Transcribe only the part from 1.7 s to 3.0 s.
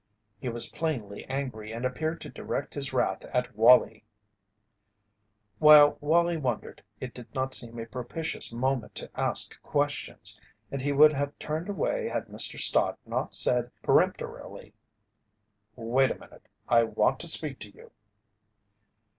and appeared to direct his